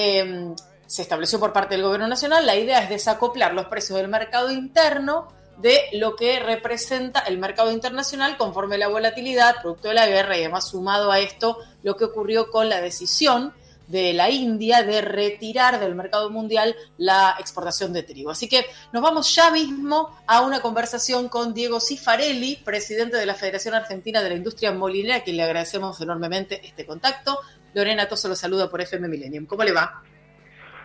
[0.00, 0.54] Eh,
[0.86, 4.52] se estableció por parte del gobierno nacional, la idea es desacoplar los precios del mercado
[4.52, 10.36] interno de lo que representa el mercado internacional conforme la volatilidad, producto de la guerra
[10.36, 13.52] y además sumado a esto lo que ocurrió con la decisión
[13.88, 18.30] de la India de retirar del mercado mundial la exportación de trigo.
[18.30, 23.34] Así que nos vamos ya mismo a una conversación con Diego Cifarelli, presidente de la
[23.34, 27.38] Federación Argentina de la Industria Molinera, a quien le agradecemos enormemente este contacto.
[27.74, 29.46] Lorena Toso lo saluda por FM Millennium.
[29.46, 30.02] ¿Cómo le va?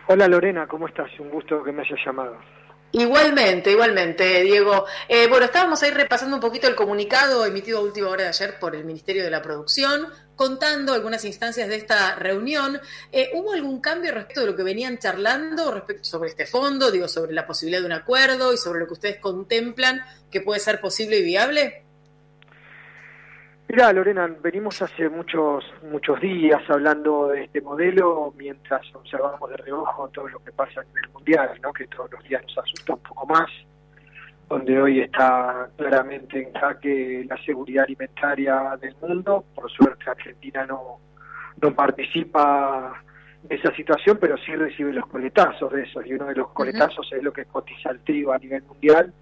[0.08, 1.08] Hola Lorena, ¿cómo estás?
[1.18, 2.36] Un gusto que me hayas llamado.
[2.96, 4.86] Igualmente, igualmente, Diego.
[5.08, 8.56] Eh, bueno, estábamos ahí repasando un poquito el comunicado emitido a última hora de ayer
[8.60, 10.06] por el Ministerio de la Producción,
[10.36, 12.80] contando algunas instancias de esta reunión.
[13.10, 17.08] Eh, ¿Hubo algún cambio respecto de lo que venían charlando respecto sobre este fondo, digo,
[17.08, 20.00] sobre la posibilidad de un acuerdo y sobre lo que ustedes contemplan
[20.30, 21.83] que puede ser posible y viable?
[23.68, 30.08] Mira, Lorena, venimos hace muchos muchos días hablando de este modelo mientras observamos de reojo
[30.10, 31.72] todo lo que pasa a nivel mundial, ¿no?
[31.72, 33.50] que todos los días nos asusta un poco más,
[34.48, 39.44] donde hoy está claramente en jaque la seguridad alimentaria del mundo.
[39.54, 41.00] Por suerte Argentina no,
[41.60, 43.02] no participa
[43.42, 47.10] de esa situación, pero sí recibe los coletazos de eso, y uno de los coletazos
[47.12, 49.12] es lo que cotiza el trigo a nivel mundial,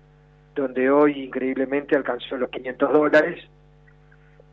[0.54, 3.48] donde hoy increíblemente alcanzó los 500 dólares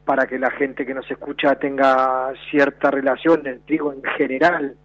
[0.09, 4.75] para que la gente que nos escucha tenga cierta relación del trigo en general,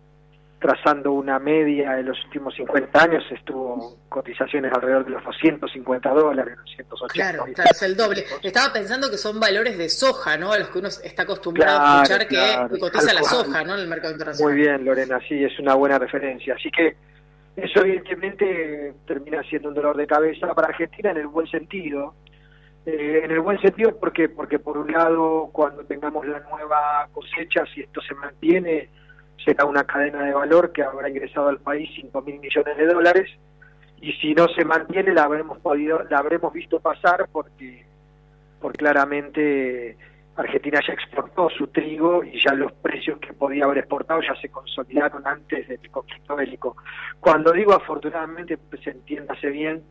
[0.61, 6.59] trazando una media de los últimos 50 años, estuvo cotizaciones alrededor de los 250 dólares,
[6.91, 7.15] 280.
[7.15, 8.23] Claro, claro, es el doble.
[8.43, 10.53] Estaba pensando que son valores de soja, ¿no?
[10.53, 13.77] A los que uno está acostumbrado a escuchar que cotiza la soja, ¿no?
[13.77, 14.53] En el mercado internacional.
[14.53, 16.55] Muy bien, Lorena, sí, es una buena referencia.
[16.55, 16.97] Así que
[17.57, 22.13] eso evidentemente termina siendo un dolor de cabeza para Argentina en el buen sentido.
[22.87, 24.29] Eh, en el buen sentido, ¿por qué?
[24.29, 28.91] Porque por un lado, cuando tengamos la nueva cosecha, si esto se mantiene,
[29.43, 33.31] será una cadena de valor que habrá ingresado al país 5 mil millones de dólares
[34.01, 37.85] y si no se mantiene la habremos podido la habremos visto pasar porque
[38.61, 39.97] porque claramente
[40.37, 44.49] Argentina ya exportó su trigo y ya los precios que podía haber exportado ya se
[44.49, 46.77] consolidaron antes del conflicto bélico.
[47.21, 49.83] Cuando digo afortunadamente, pues entiéndase bien,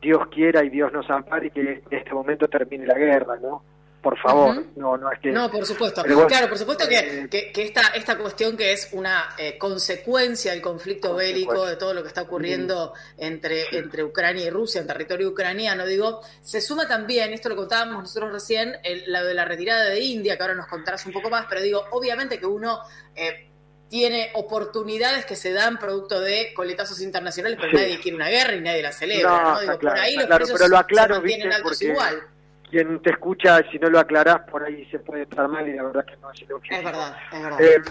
[0.00, 3.62] Dios quiera y Dios nos ampare y que en este momento termine la guerra, ¿no?
[4.02, 5.32] Por favor, no, no es que...
[5.32, 6.02] No, por supuesto.
[6.02, 9.58] Bueno, claro, por supuesto que, eh, que, que esta, esta cuestión que es una eh,
[9.58, 14.80] consecuencia del conflicto bélico, de todo lo que está ocurriendo entre, entre Ucrania y Rusia,
[14.80, 19.34] en territorio ucraniano, digo, se suma también, esto lo contábamos nosotros recién, el, la de
[19.34, 22.46] la retirada de India, que ahora nos contarás un poco más, pero digo, obviamente que
[22.46, 22.78] uno...
[23.16, 23.50] eh,
[23.88, 27.76] tiene oportunidades que se dan producto de coletazos internacionales, pero Sí.
[27.84, 30.26] nadie quiere una guerra y nadie la celebra, No, Digo, por claro, ahí está los
[30.26, 31.56] claro, precios pero lo aclaro, se mantienen ¿viste?
[31.56, 32.22] altos Porque- igual.
[32.68, 35.84] Quien te escucha, si no lo aclarás, por ahí se puede estar mal y la
[35.84, 36.78] verdad que no es el objetivo.
[36.80, 37.60] Es verdad, es verdad.
[37.60, 37.82] Eh,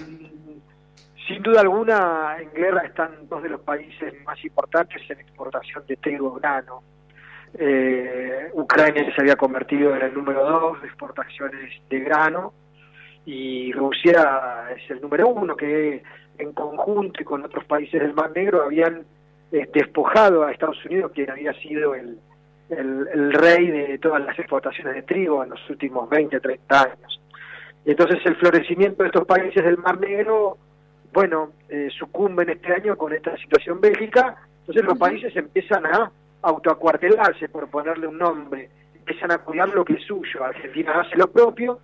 [1.28, 5.96] sin duda alguna, en guerra están dos de los países más importantes en exportación de
[5.96, 6.84] trigo grano.
[7.58, 12.54] Eh, Ucrania se había convertido en el número dos de exportaciones de grano
[13.26, 16.04] y Rusia es el número uno que
[16.38, 19.06] en conjunto y con otros países del Mar Negro habían
[19.52, 22.20] eh, despojado a Estados Unidos, quien había sido el,
[22.70, 27.22] el, el rey de todas las exportaciones de trigo en los últimos 20, 30 años.
[27.86, 30.58] Entonces el florecimiento de estos países del Mar Negro,
[31.14, 37.50] bueno, eh, sucumben este año con esta situación bélica, entonces los países empiezan a autoacuartelarse,
[37.50, 40.44] por ponerle un nombre, empiezan a cuidar lo que es suyo.
[40.44, 41.80] Argentina hace lo propio,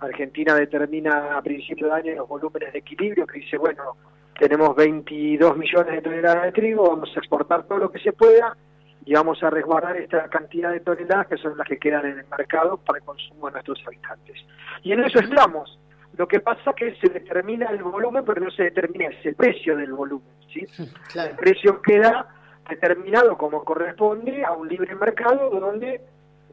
[0.00, 3.96] Argentina determina a principio de año los volúmenes de equilibrio, que dice, bueno,
[4.38, 8.56] tenemos 22 millones de toneladas de trigo, vamos a exportar todo lo que se pueda
[9.04, 12.26] y vamos a resguardar esta cantidad de toneladas que son las que quedan en el
[12.26, 14.36] mercado para el consumo de nuestros habitantes.
[14.82, 15.78] Y en eso estamos.
[16.16, 19.76] Lo que pasa es que se determina el volumen, pero no se determina ese precio
[19.76, 20.28] del volumen.
[20.52, 20.66] ¿sí?
[21.12, 21.30] Claro.
[21.30, 22.26] El precio queda
[22.68, 26.00] determinado como corresponde a un libre mercado donde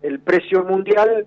[0.02, 1.26] el precio mundial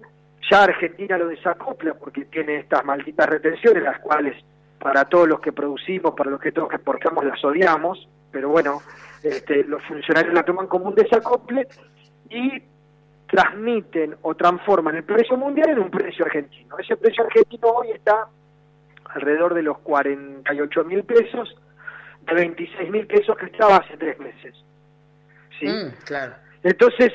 [0.51, 4.37] ya Argentina lo desacopla porque tiene estas malditas retenciones, las cuales
[4.79, 8.83] para todos los que producimos, para los que todos que exportamos las odiamos, pero bueno,
[9.23, 11.67] este, los funcionarios la toman como un desacople
[12.29, 12.63] y
[13.29, 16.79] transmiten o transforman el precio mundial en un precio argentino.
[16.79, 18.29] Ese precio argentino hoy está
[19.07, 21.57] alrededor de los 48 mil pesos,
[22.27, 24.55] de 26 mil pesos que estaba hace tres meses.
[25.59, 25.67] ¿Sí?
[25.67, 26.35] Mm, claro.
[26.63, 27.13] Entonces,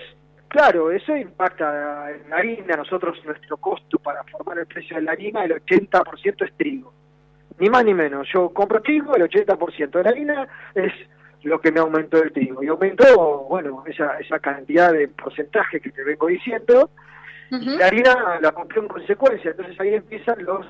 [0.52, 2.76] claro, eso impacta en la harina.
[2.76, 6.94] Nosotros, nuestro costo para formar el precio de la harina, el 80% es trigo.
[7.58, 8.28] Ni más ni menos.
[8.34, 10.92] Yo compro trigo, el 80% de la harina es
[11.44, 12.62] lo que me aumentó el trigo.
[12.64, 16.90] Y aumentó, bueno, esa, esa cantidad de porcentaje que te vengo diciendo.
[17.50, 19.52] Y la harina la compré en consecuencia.
[19.52, 20.66] Entonces ahí empiezan los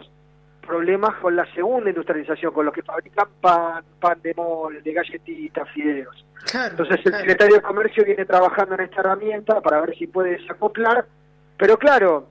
[0.61, 6.25] problemas con la segunda industrialización, con los que fabrican pan, pan de molde, galletitas, fideos.
[6.53, 11.05] Entonces el secretario de Comercio viene trabajando en esta herramienta para ver si puede desacoplar,
[11.57, 12.27] pero claro,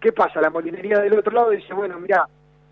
[0.00, 0.40] ¿qué pasa?
[0.40, 2.26] La molinería del otro lado dice, bueno, mira,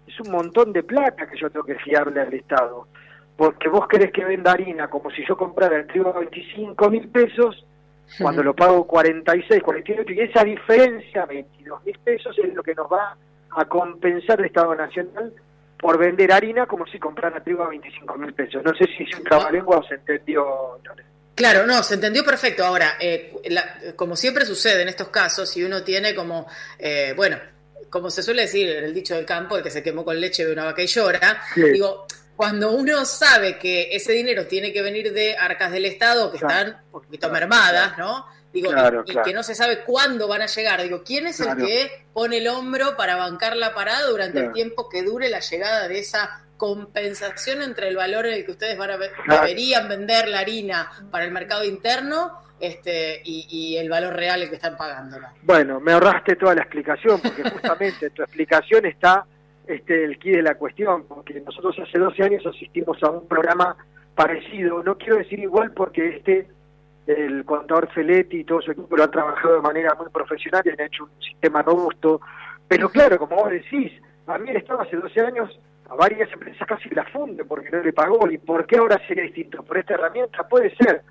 [0.06, 2.88] es un montón de plata que yo tengo que fiarle al Estado,
[3.36, 7.08] porque vos querés que venda harina como si yo comprara el trigo a 25 mil
[7.08, 7.64] pesos,
[8.20, 12.90] cuando lo pago 46, 48, y esa diferencia, 22 mil pesos, es lo que nos
[12.90, 13.16] va a
[13.68, 15.32] compensar el Estado Nacional
[15.78, 18.62] por vender harina como si comprara trigo a 25 mil pesos.
[18.62, 20.78] No sé si es un trabalengua o se entendió.
[21.34, 22.64] Claro, no, se entendió perfecto.
[22.64, 23.34] Ahora, eh,
[23.96, 26.46] como siempre sucede en estos casos, si uno tiene como,
[26.78, 27.38] eh, bueno,
[27.88, 30.44] como se suele decir en el dicho del campo, el que se quemó con leche
[30.44, 32.06] de una vaca y llora, digo,
[32.36, 36.82] cuando uno sabe que ese dinero tiene que venir de arcas del Estado, que están
[36.86, 38.26] un poquito mermadas, ¿no?
[38.52, 38.72] Digo,
[39.06, 40.82] y, que no se sabe cuándo van a llegar.
[40.82, 44.88] Digo, ¿quién es el que pone el hombro para bancar la parada durante el tiempo
[44.88, 48.90] que dure la llegada de esa compensación entre el valor en el que ustedes van
[48.90, 54.50] a deberían vender la harina para el mercado interno este, y, el valor real el
[54.50, 55.32] que están pagándola?
[55.42, 59.24] Bueno, me ahorraste toda la explicación, porque justamente en tu explicación está
[59.66, 63.76] este, el quid de la cuestión, porque nosotros hace 12 años asistimos a un programa
[64.14, 66.46] parecido, no quiero decir igual porque este
[67.10, 70.70] el contador Feletti y todo su equipo lo han trabajado de manera muy profesional y
[70.70, 72.20] han hecho un sistema robusto.
[72.68, 73.92] Pero claro, como vos decís,
[74.26, 77.82] a mí el Estado hace 12 años a varias empresas casi la funde porque no
[77.82, 78.30] le pagó.
[78.30, 79.62] ¿Y por qué ahora sería distinto?
[79.62, 80.46] ¿Por esta herramienta?
[80.48, 81.02] Puede ser,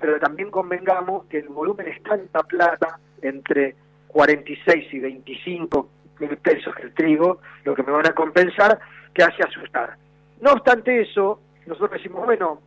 [0.00, 3.74] pero también convengamos que el volumen es tanta plata entre
[4.08, 5.90] 46 y 25
[6.20, 8.78] mil pesos el trigo, lo que me van a compensar,
[9.12, 9.96] que hace asustar.
[10.40, 12.60] No obstante eso, nosotros decimos, bueno,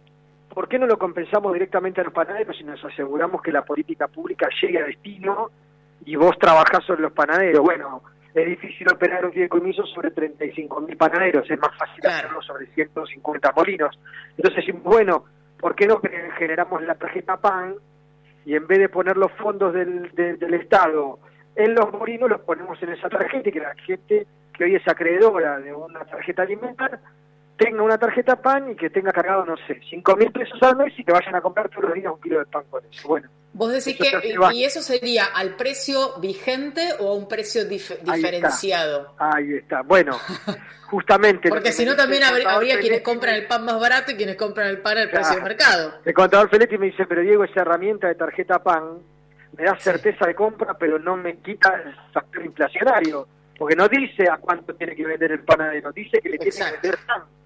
[0.54, 4.08] ¿por qué no lo compensamos directamente a los panaderos y nos aseguramos que la política
[4.08, 5.50] pública llegue a destino
[6.06, 7.62] y vos trabajás sobre los panaderos?
[7.62, 8.02] Bueno,
[8.34, 14.00] es difícil operar un fideicomiso sobre 35.000 panaderos, es más fácil hacerlo sobre 150 molinos.
[14.38, 15.26] Entonces, bueno,
[15.60, 16.02] ¿por qué no
[16.38, 17.76] generamos la tarjeta PAN
[18.46, 21.20] y en vez de poner los fondos del, del Estado
[21.56, 24.88] en los molinos, los ponemos en esa tarjeta y que la gente que hoy es
[24.88, 27.00] acreedora de una tarjeta alimentaria
[27.62, 30.94] tenga una tarjeta PAN y que tenga cargado, no sé, 5 mil pesos al mes
[30.98, 33.08] y que vayan a comprar todos los días un kilo de pan con eso.
[33.08, 33.30] Bueno.
[33.54, 39.14] Vos decís que, ¿y eso sería al precio vigente o a un precio diferenciado?
[39.20, 39.84] Ahí está.
[39.84, 40.18] Bueno,
[40.90, 41.50] justamente.
[41.50, 44.82] Porque si no, también habría, quienes compran el pan más barato y quienes compran el
[44.82, 45.94] pan al precio del mercado.
[46.04, 49.00] El contador Feletti me dice, pero Diego, esa herramienta de tarjeta PAN
[49.56, 53.28] me da certeza de compra, pero no me quita el factor inflacionario.
[53.56, 56.64] Porque no dice a cuánto tiene que vender el panadero, dice que le tiene que
[56.64, 57.41] vender tanto.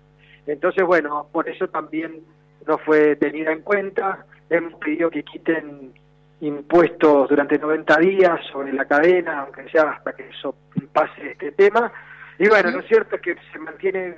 [0.48, 2.22] Entonces, bueno, por eso también
[2.68, 4.26] no fue tenida en cuenta.
[4.50, 5.94] Hemos pedido que quiten
[6.42, 10.56] impuestos durante 90 días sobre la cadena, aunque sea hasta que eso
[10.94, 11.92] pase este tema.
[12.38, 14.16] Y bueno, lo cierto es que se mantiene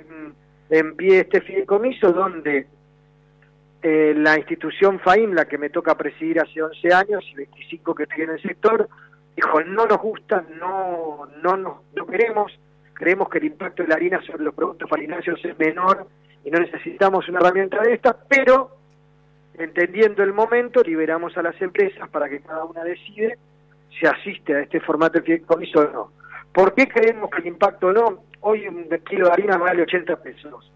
[0.70, 2.66] en, pie este fideicomiso donde
[3.82, 8.02] eh, la institución FAIM, la que me toca presidir hace 11 años y 25 que
[8.02, 8.88] estoy en el sector,
[9.36, 12.52] dijo, no nos gusta, no, no, no, no queremos,
[12.98, 16.08] creemos que el impacto de la harina sobre los productos farináceos es menor
[16.44, 18.76] y no necesitamos una herramienta de esta, pero
[19.54, 23.38] entendiendo el momento, liberamos a las empresas para que cada una decide
[23.98, 26.12] si asiste a este formato de fideicomiso o no.
[26.52, 28.24] ¿Por qué creemos que el impacto no?
[28.40, 30.72] Hoy un kilo de harina vale 80 pesos.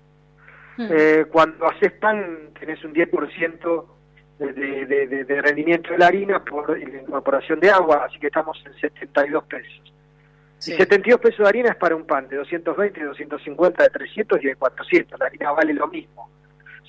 [0.77, 0.89] Hmm.
[0.91, 3.85] Eh, cuando haces pan tenés un 10%
[4.39, 8.63] de, de, de, rendimiento de la harina por la incorporación de agua, así que estamos
[8.67, 9.93] en 72 pesos.
[10.67, 14.45] Y 72 pesos de harina es para un pan de 220, de 250, de 300
[14.45, 15.19] y de 400.
[15.19, 16.31] La harina vale lo mismo.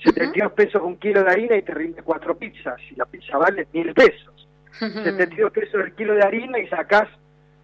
[0.02, 2.80] 72 pesos un kilo de harina y te rinde cuatro pizzas.
[2.90, 4.48] Y la pizza vale mil pesos.
[4.78, 7.08] 72 pesos el kilo de harina y sacás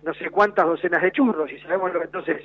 [0.02, 1.50] no sé cuántas docenas de churros.
[1.52, 2.42] Y sabemos lo que entonces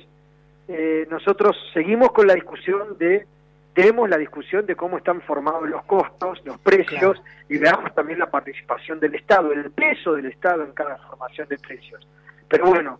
[0.68, 3.26] eh, nosotros seguimos con la discusión de
[3.74, 8.30] tenemos la discusión de cómo están formados los costos, los precios, y veamos también la
[8.30, 12.00] participación del Estado, el peso del Estado en cada formación de precios.
[12.48, 12.98] Pero bueno,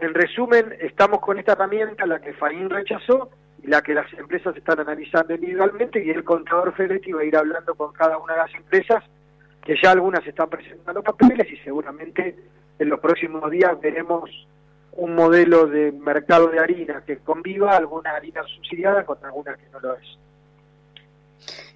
[0.00, 3.30] en resumen, estamos con esta herramienta, la que FAIN rechazó
[3.62, 7.36] y la que las empresas están analizando individualmente y el contador Feletti va a ir
[7.36, 9.02] hablando con cada una de las empresas,
[9.62, 12.36] que ya algunas están presentando papeles y seguramente
[12.78, 14.30] en los próximos días veremos
[14.92, 19.80] un modelo de mercado de harina que conviva alguna harina subsidiada con alguna que no
[19.80, 20.18] lo es.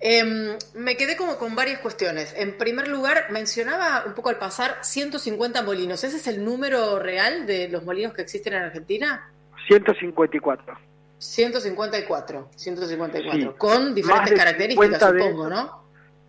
[0.01, 2.35] Em, me quedé como con varias cuestiones.
[2.37, 6.05] En primer lugar, mencionaba un poco al pasar 150 molinos.
[6.05, 9.29] ¿Ese es el número real de los molinos que existen en Argentina?
[9.67, 10.79] 154.
[11.19, 15.83] 154, 154, con diferentes características, supongo, ¿no?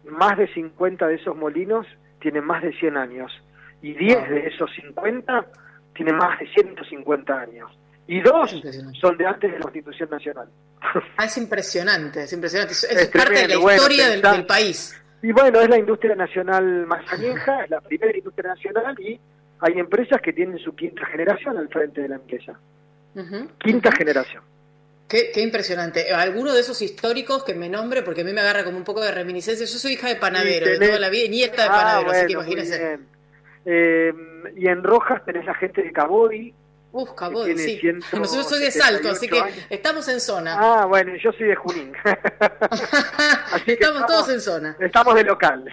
[0.05, 1.85] Más de 50 de esos molinos
[2.19, 3.31] tienen más de 100 años
[3.83, 5.45] y 10 de esos 50
[5.93, 7.69] tienen más de 150 años
[8.11, 8.51] y dos
[8.99, 10.49] son de antes de la Constitución Nacional.
[11.15, 12.73] Ah, es impresionante, es impresionante.
[12.73, 14.99] Es, parte de la historia del, país.
[15.21, 19.19] Y bueno, es la industria nacional más añeja, es la primera industria nacional y
[19.59, 22.59] hay empresas que tienen su quinta generación al frente de la empresa.
[23.59, 24.41] quinta generación.
[25.07, 26.11] Qué, qué, impresionante.
[26.11, 28.01] ¿Alguno de esos históricos que me nombre?
[28.01, 29.67] Porque a mí me agarra como un poco de reminiscencia.
[29.67, 32.25] Yo soy hija de panadero, de toda la vida, y nieta de ah, panadero, así
[32.25, 32.99] que imagínense.
[33.65, 34.13] Eh,
[34.55, 36.55] y en Rojas tenés la gente de Cabodi,
[36.91, 37.79] Uf, Cabodi, sí.
[38.13, 40.55] Nosotros soy de Salto, así que estamos en zona.
[40.57, 41.93] Ah, bueno, yo soy de Junín.
[43.51, 44.75] así estamos, todos en zona.
[44.79, 45.65] Estamos de local.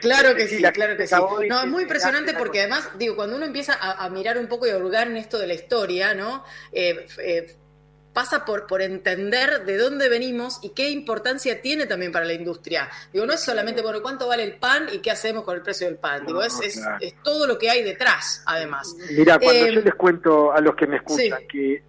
[0.00, 1.14] Claro que sí, claro que sí.
[1.48, 4.70] No, es muy impresionante porque además, digo, cuando uno empieza a, mirar un poco y
[4.70, 6.44] a hurgar en esto de la historia, ¿no?
[6.70, 7.56] Eh, eh,
[8.16, 12.88] pasa por, por entender de dónde venimos y qué importancia tiene también para la industria.
[13.12, 15.86] Digo, no es solamente, bueno, cuánto vale el pan y qué hacemos con el precio
[15.86, 16.24] del pan.
[16.24, 18.96] Digo, es, es, todo lo que hay detrás, además.
[19.14, 21.82] Mira, cuando yo eh, les cuento a los que me escuchan que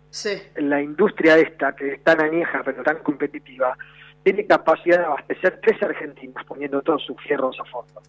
[0.57, 3.77] la industria esta, que es tan añeja pero tan competitiva,
[4.21, 8.01] tiene capacidad de abastecer tres argentinas poniendo todos sus fierros a fondo.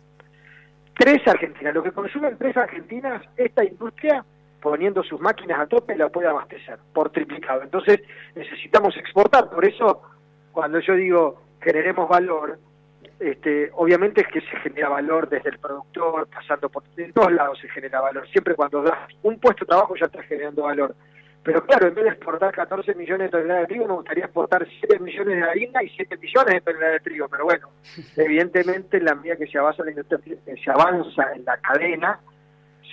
[0.98, 1.72] Tres argentinas.
[1.72, 4.24] Lo que consumen tres argentinas, esta industria
[4.60, 7.62] poniendo sus máquinas a tope la puede abastecer por triplicado.
[7.62, 8.00] Entonces
[8.34, 10.02] necesitamos exportar, por eso
[10.52, 12.58] cuando yo digo generemos valor,
[13.20, 17.58] este, obviamente es que se genera valor desde el productor, pasando por en todos lados
[17.60, 18.28] se genera valor.
[18.28, 20.94] Siempre cuando das un puesto de trabajo ya estás generando valor.
[21.42, 24.66] Pero claro, en vez de exportar 14 millones de toneladas de trigo, me gustaría exportar
[24.80, 27.28] 7 millones de harina y 7 millones de toneladas de trigo.
[27.28, 27.68] Pero bueno,
[28.16, 32.20] evidentemente en la medida que se avanza la industria, se avanza en la cadena,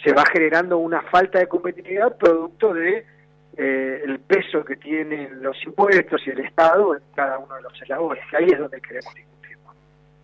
[0.05, 3.05] se va generando una falta de competitividad producto de
[3.57, 7.81] eh, el peso que tienen los impuestos y el Estado en cada uno de los
[7.81, 8.24] eslabores.
[8.38, 9.12] Ahí es donde queremos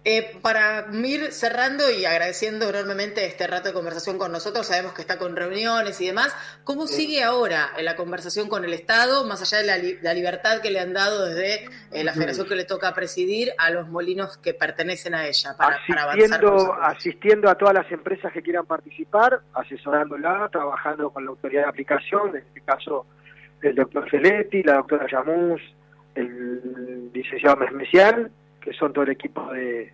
[0.04, 5.02] eh, para ir cerrando y agradeciendo enormemente este rato de conversación con nosotros, sabemos que
[5.02, 9.60] está con reuniones y demás, ¿cómo sigue ahora la conversación con el Estado, más allá
[9.60, 13.52] de la, libertad que le han dado desde eh, la federación que le toca presidir
[13.60, 18.42] a los molinos que pertenecen a ella para, asistiendo, Asistiendo a todas las empresas que
[18.42, 23.06] quieran participar, asesorándola, trabajando con la autoridad de aplicación, en este caso
[23.62, 25.62] el doctor Feletti, la doctora Yamus,
[26.16, 29.92] el licenciado Mesmesian, que son todo el equipo de,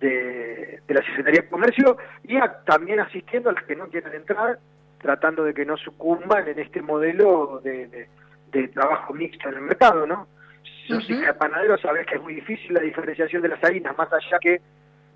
[0.00, 4.58] de, la Secretaría de Comercio, y también asistiendo a las que no quieren entrar,
[5.00, 8.08] tratando de que no sucumban en este modelo de,
[8.52, 10.28] de, trabajo mixto en el mercado, ¿no?
[10.86, 14.38] Si uh panadero, sabes que es muy difícil la diferenciación de las harinas, más allá
[14.38, 14.60] que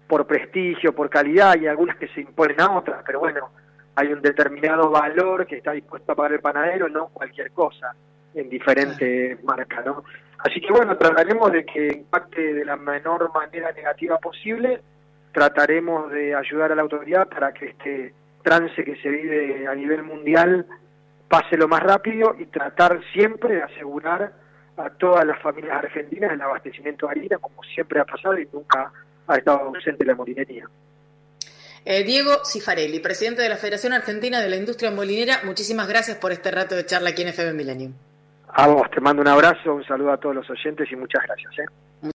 [0.06, 3.50] por prestigio, por calidad, y algunas que se imponen a otras, pero bueno,
[3.94, 7.94] hay un determinado valor que está dispuesto a pagar el panadero, no cualquier cosa,
[8.34, 10.04] en diferentes marcas, ¿no?
[10.38, 14.80] Así que bueno, trataremos de que impacte de la menor manera negativa posible,
[15.33, 20.04] trataremos de ayudar a la autoridad para que este trance que se vive a nivel
[20.04, 20.66] mundial
[21.28, 24.33] pase lo más rápido y tratar siempre de asegurar
[24.76, 28.92] a todas las familias argentinas el abastecimiento de harina, como siempre ha pasado y nunca
[29.26, 30.68] ha estado ausente la molinería.
[31.85, 36.33] Eh, Diego Cifarelli, presidente de la Federación Argentina de la Industria Molinera, muchísimas gracias por
[36.33, 37.95] este rato de charla aquí en FM Millennium.
[38.54, 41.58] A vos, te mando un abrazo, un saludo a todos los oyentes y muchas gracias.
[41.58, 41.66] ¿eh?